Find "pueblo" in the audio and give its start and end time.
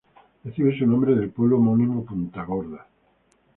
1.29-1.57